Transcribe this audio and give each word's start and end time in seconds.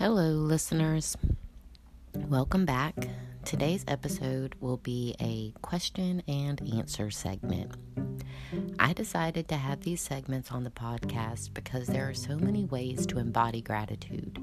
Hello, 0.00 0.30
listeners. 0.30 1.14
Welcome 2.14 2.64
back. 2.64 2.94
Today's 3.44 3.84
episode 3.86 4.54
will 4.58 4.78
be 4.78 5.14
a 5.20 5.52
question 5.60 6.22
and 6.26 6.58
answer 6.74 7.10
segment. 7.10 7.72
I 8.78 8.94
decided 8.94 9.46
to 9.48 9.56
have 9.56 9.82
these 9.82 10.00
segments 10.00 10.52
on 10.52 10.64
the 10.64 10.70
podcast 10.70 11.52
because 11.52 11.86
there 11.86 12.08
are 12.08 12.14
so 12.14 12.38
many 12.38 12.64
ways 12.64 13.04
to 13.08 13.18
embody 13.18 13.60
gratitude. 13.60 14.40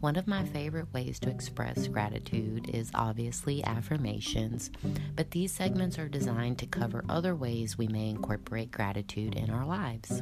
One 0.00 0.16
of 0.16 0.26
my 0.26 0.44
favorite 0.44 0.92
ways 0.92 1.20
to 1.20 1.30
express 1.30 1.86
gratitude 1.86 2.68
is 2.74 2.90
obviously 2.92 3.62
affirmations, 3.62 4.72
but 5.14 5.30
these 5.30 5.52
segments 5.52 6.00
are 6.00 6.08
designed 6.08 6.58
to 6.58 6.66
cover 6.66 7.04
other 7.08 7.36
ways 7.36 7.78
we 7.78 7.86
may 7.86 8.08
incorporate 8.08 8.72
gratitude 8.72 9.36
in 9.36 9.50
our 9.50 9.64
lives. 9.64 10.20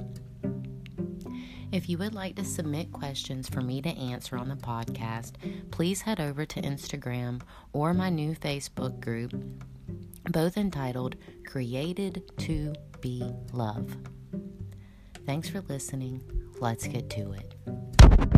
If 1.70 1.88
you 1.88 1.98
would 1.98 2.14
like 2.14 2.36
to 2.36 2.44
submit 2.44 2.92
questions 2.92 3.46
for 3.46 3.60
me 3.60 3.82
to 3.82 3.90
answer 3.90 4.38
on 4.38 4.48
the 4.48 4.56
podcast, 4.56 5.32
please 5.70 6.00
head 6.00 6.18
over 6.18 6.46
to 6.46 6.62
Instagram 6.62 7.42
or 7.74 7.92
my 7.92 8.08
new 8.08 8.34
Facebook 8.34 9.00
group, 9.00 9.34
both 10.30 10.56
entitled 10.56 11.16
Created 11.44 12.22
to 12.38 12.72
Be 13.02 13.22
Love. 13.52 13.94
Thanks 15.26 15.50
for 15.50 15.60
listening. 15.68 16.22
Let's 16.58 16.86
get 16.86 17.10
to 17.10 17.32
it. 17.32 18.37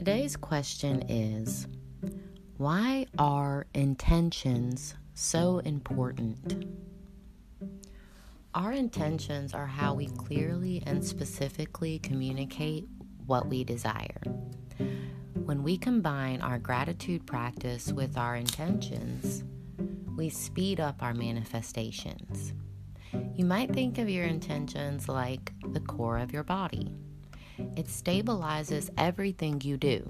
Today's 0.00 0.34
question 0.34 1.02
is 1.10 1.68
Why 2.56 3.04
are 3.18 3.66
intentions 3.74 4.94
so 5.12 5.58
important? 5.58 6.64
Our 8.54 8.72
intentions 8.72 9.52
are 9.52 9.66
how 9.66 9.92
we 9.92 10.06
clearly 10.06 10.82
and 10.86 11.04
specifically 11.04 11.98
communicate 11.98 12.88
what 13.26 13.48
we 13.48 13.62
desire. 13.62 14.22
When 15.34 15.62
we 15.62 15.76
combine 15.76 16.40
our 16.40 16.58
gratitude 16.58 17.26
practice 17.26 17.92
with 17.92 18.16
our 18.16 18.36
intentions, 18.36 19.44
we 20.16 20.30
speed 20.30 20.80
up 20.80 21.02
our 21.02 21.12
manifestations. 21.12 22.54
You 23.34 23.44
might 23.44 23.74
think 23.74 23.98
of 23.98 24.08
your 24.08 24.24
intentions 24.24 25.10
like 25.10 25.52
the 25.74 25.80
core 25.80 26.16
of 26.16 26.32
your 26.32 26.44
body. 26.44 26.90
It 27.76 27.86
stabilizes 27.86 28.90
everything 28.96 29.60
you 29.62 29.76
do. 29.76 30.06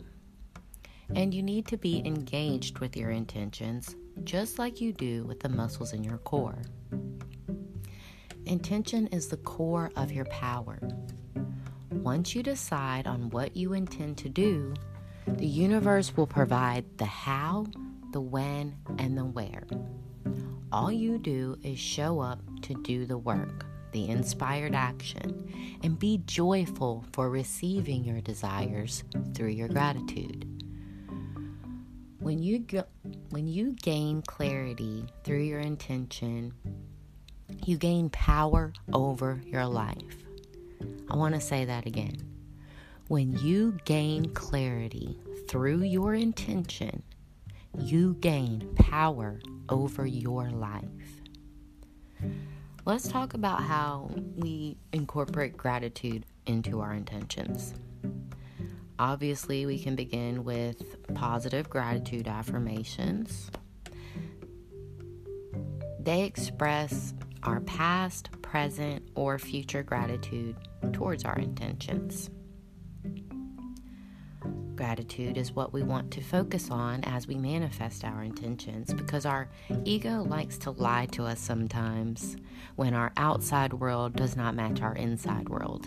And 1.14 1.34
you 1.34 1.42
need 1.42 1.66
to 1.68 1.76
be 1.76 2.02
engaged 2.04 2.78
with 2.78 2.96
your 2.96 3.10
intentions 3.10 3.96
just 4.24 4.58
like 4.58 4.80
you 4.80 4.92
do 4.92 5.24
with 5.24 5.40
the 5.40 5.48
muscles 5.48 5.92
in 5.92 6.04
your 6.04 6.18
core. 6.18 6.62
Intention 8.46 9.06
is 9.08 9.28
the 9.28 9.36
core 9.38 9.90
of 9.96 10.12
your 10.12 10.24
power. 10.26 10.80
Once 11.90 12.34
you 12.34 12.42
decide 12.42 13.06
on 13.06 13.30
what 13.30 13.56
you 13.56 13.72
intend 13.72 14.18
to 14.18 14.28
do, 14.28 14.74
the 15.26 15.46
universe 15.46 16.16
will 16.16 16.26
provide 16.26 16.84
the 16.98 17.04
how, 17.04 17.66
the 18.12 18.20
when, 18.20 18.76
and 18.98 19.16
the 19.16 19.24
where. 19.24 19.64
All 20.72 20.90
you 20.90 21.18
do 21.18 21.58
is 21.62 21.78
show 21.78 22.20
up 22.20 22.40
to 22.62 22.74
do 22.82 23.04
the 23.06 23.18
work 23.18 23.66
the 23.92 24.08
inspired 24.08 24.74
action, 24.74 25.78
and 25.82 25.98
be 25.98 26.22
joyful 26.26 27.04
for 27.12 27.30
receiving 27.30 28.04
your 28.04 28.20
desires 28.20 29.04
through 29.34 29.48
your 29.48 29.68
gratitude. 29.68 30.46
When 32.18 32.42
you, 32.42 32.58
go, 32.60 32.84
when 33.30 33.48
you 33.48 33.72
gain 33.72 34.22
clarity 34.22 35.06
through 35.24 35.42
your 35.42 35.60
intention, 35.60 36.52
you 37.64 37.76
gain 37.78 38.10
power 38.10 38.72
over 38.92 39.40
your 39.46 39.66
life. 39.66 40.16
I 41.10 41.16
want 41.16 41.34
to 41.34 41.40
say 41.40 41.64
that 41.64 41.86
again. 41.86 42.16
When 43.08 43.36
you 43.38 43.78
gain 43.84 44.32
clarity 44.34 45.18
through 45.48 45.82
your 45.82 46.14
intention, 46.14 47.02
you 47.78 48.14
gain 48.20 48.72
power 48.76 49.40
over 49.68 50.06
your 50.06 50.50
life. 50.50 50.84
Let's 52.90 53.06
talk 53.06 53.34
about 53.34 53.62
how 53.62 54.10
we 54.34 54.76
incorporate 54.92 55.56
gratitude 55.56 56.26
into 56.44 56.80
our 56.80 56.92
intentions. 56.92 57.72
Obviously, 58.98 59.64
we 59.64 59.78
can 59.78 59.94
begin 59.94 60.42
with 60.42 60.96
positive 61.14 61.70
gratitude 61.70 62.26
affirmations. 62.26 63.48
They 66.00 66.24
express 66.24 67.14
our 67.44 67.60
past, 67.60 68.30
present, 68.42 69.08
or 69.14 69.38
future 69.38 69.84
gratitude 69.84 70.56
towards 70.92 71.24
our 71.24 71.38
intentions. 71.38 72.28
Gratitude 74.80 75.36
is 75.36 75.52
what 75.52 75.74
we 75.74 75.82
want 75.82 76.10
to 76.12 76.22
focus 76.22 76.70
on 76.70 77.04
as 77.04 77.28
we 77.28 77.34
manifest 77.34 78.02
our 78.02 78.22
intentions 78.22 78.94
because 78.94 79.26
our 79.26 79.46
ego 79.84 80.22
likes 80.22 80.56
to 80.56 80.70
lie 80.70 81.04
to 81.12 81.24
us 81.24 81.38
sometimes 81.38 82.38
when 82.76 82.94
our 82.94 83.12
outside 83.18 83.74
world 83.74 84.16
does 84.16 84.38
not 84.38 84.54
match 84.54 84.80
our 84.80 84.96
inside 84.96 85.50
world. 85.50 85.86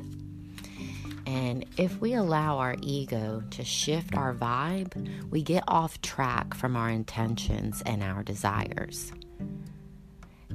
And 1.25 1.65
if 1.75 1.99
we 2.01 2.13
allow 2.13 2.59
our 2.59 2.75
ego 2.83 3.41
to 3.49 3.63
shift 3.63 4.15
our 4.15 4.31
vibe, 4.31 4.93
we 5.31 5.41
get 5.41 5.63
off 5.67 5.99
track 6.03 6.53
from 6.53 6.75
our 6.75 6.91
intentions 6.91 7.81
and 7.87 8.03
our 8.03 8.21
desires. 8.21 9.11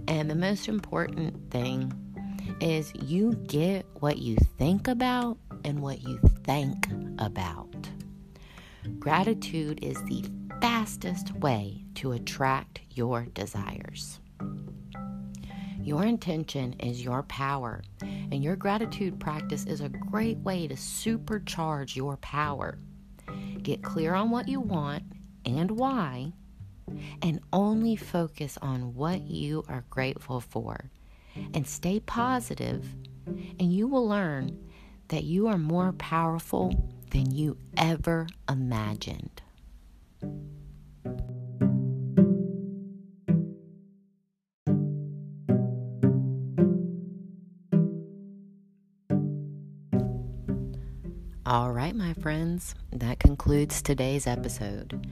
And 0.07 0.31
the 0.31 0.37
most 0.37 0.69
important 0.69 1.51
thing 1.51 1.93
is 2.61 2.93
you 2.95 3.35
get 3.49 3.85
what 3.95 4.19
you 4.19 4.37
think 4.59 4.87
about 4.87 5.39
and 5.65 5.83
what 5.83 6.03
you 6.03 6.21
think 6.45 6.87
about. 7.19 7.78
Gratitude 8.99 9.79
is 9.83 10.03
the 10.05 10.25
fastest 10.61 11.33
way 11.37 11.85
to 11.95 12.13
attract 12.13 12.81
your 12.91 13.27
desires. 13.27 14.21
Your 15.81 16.05
intention 16.05 16.75
is 16.75 17.03
your 17.03 17.23
power, 17.23 17.83
and 18.03 18.43
your 18.43 18.57
gratitude 18.57 19.19
practice 19.19 19.65
is 19.65 19.81
a 19.81 19.89
great 19.89 20.39
way 20.39 20.67
to 20.69 20.75
supercharge 20.75 21.97
your 21.97 22.17
power. 22.19 22.79
Get 23.63 23.83
clear 23.83 24.15
on 24.15 24.31
what 24.31 24.49
you 24.49 24.61
want 24.61 25.05
and 25.45 25.71
why, 25.71 26.33
and 27.23 27.41
only 27.53 27.97
focus 27.97 28.59
on 28.61 28.95
what 28.95 29.23
you 29.23 29.65
are 29.69 29.85
grateful 29.89 30.41
for. 30.41 30.91
And 31.55 31.67
stay 31.67 32.01
positive, 32.01 32.85
and 33.27 33.73
you 33.73 33.87
will 33.87 34.07
learn 34.07 34.59
that 35.09 35.25
you 35.25 35.47
are 35.47 35.59
more 35.59 35.93
powerful 35.93 36.98
than 37.11 37.31
you 37.31 37.57
ever 37.77 38.27
imagined. 38.49 39.43
All 51.51 51.73
right, 51.73 51.97
my 51.97 52.13
friends, 52.13 52.75
that 52.93 53.21
concludes 53.21 53.81
today's 53.81 54.27
episode. 54.27 55.07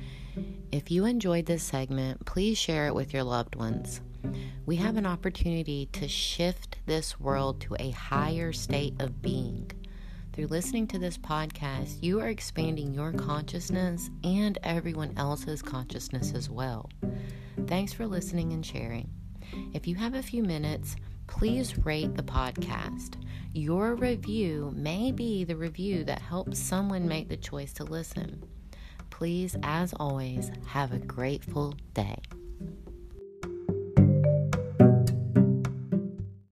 If 0.70 0.90
you 0.90 1.06
enjoyed 1.06 1.46
this 1.46 1.62
segment, 1.62 2.26
please 2.26 2.58
share 2.58 2.86
it 2.88 2.94
with 2.94 3.14
your 3.14 3.22
loved 3.22 3.56
ones. 3.56 4.02
We 4.66 4.76
have 4.76 4.98
an 4.98 5.06
opportunity 5.06 5.88
to 5.92 6.08
shift 6.08 6.76
this 6.84 7.18
world 7.18 7.62
to 7.62 7.76
a 7.78 7.90
higher 7.90 8.52
state 8.52 9.00
of 9.00 9.22
being. 9.22 9.70
Through 10.36 10.48
listening 10.48 10.86
to 10.88 10.98
this 10.98 11.16
podcast, 11.16 12.02
you 12.02 12.20
are 12.20 12.28
expanding 12.28 12.92
your 12.92 13.10
consciousness 13.10 14.10
and 14.22 14.58
everyone 14.64 15.14
else's 15.16 15.62
consciousness 15.62 16.34
as 16.34 16.50
well. 16.50 16.90
Thanks 17.66 17.94
for 17.94 18.06
listening 18.06 18.52
and 18.52 18.64
sharing. 18.64 19.08
If 19.72 19.86
you 19.86 19.94
have 19.94 20.12
a 20.12 20.22
few 20.22 20.42
minutes, 20.42 20.96
please 21.26 21.78
rate 21.86 22.14
the 22.14 22.22
podcast. 22.22 23.14
Your 23.54 23.94
review 23.94 24.74
may 24.76 25.10
be 25.10 25.44
the 25.44 25.56
review 25.56 26.04
that 26.04 26.20
helps 26.20 26.58
someone 26.58 27.08
make 27.08 27.30
the 27.30 27.38
choice 27.38 27.72
to 27.72 27.84
listen. 27.84 28.44
Please, 29.08 29.56
as 29.62 29.94
always, 29.94 30.50
have 30.66 30.92
a 30.92 30.98
grateful 30.98 31.74
day. 31.94 32.18